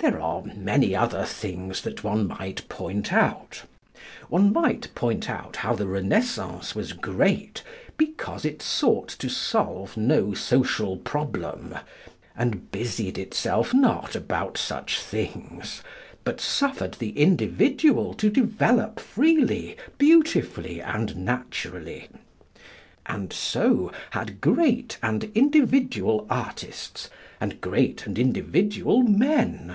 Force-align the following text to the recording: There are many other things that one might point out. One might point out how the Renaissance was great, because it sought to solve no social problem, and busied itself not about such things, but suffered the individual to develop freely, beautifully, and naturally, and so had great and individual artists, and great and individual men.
There 0.00 0.20
are 0.22 0.42
many 0.44 0.94
other 0.94 1.24
things 1.24 1.80
that 1.80 2.04
one 2.04 2.28
might 2.28 2.68
point 2.68 3.12
out. 3.12 3.64
One 4.28 4.52
might 4.52 4.94
point 4.94 5.28
out 5.28 5.56
how 5.56 5.74
the 5.74 5.88
Renaissance 5.88 6.72
was 6.72 6.92
great, 6.92 7.64
because 7.96 8.44
it 8.44 8.62
sought 8.62 9.08
to 9.18 9.28
solve 9.28 9.96
no 9.96 10.34
social 10.34 10.98
problem, 10.98 11.74
and 12.36 12.70
busied 12.70 13.18
itself 13.18 13.74
not 13.74 14.14
about 14.14 14.56
such 14.56 15.00
things, 15.02 15.82
but 16.22 16.40
suffered 16.40 16.94
the 17.00 17.18
individual 17.18 18.14
to 18.14 18.30
develop 18.30 19.00
freely, 19.00 19.76
beautifully, 19.98 20.80
and 20.80 21.16
naturally, 21.16 22.06
and 23.06 23.32
so 23.32 23.90
had 24.12 24.40
great 24.40 24.96
and 25.02 25.24
individual 25.34 26.24
artists, 26.30 27.10
and 27.40 27.60
great 27.60 28.06
and 28.06 28.16
individual 28.16 29.02
men. 29.02 29.74